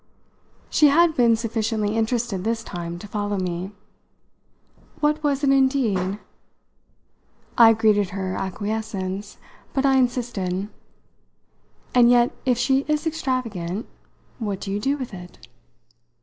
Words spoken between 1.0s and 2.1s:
been sufficiently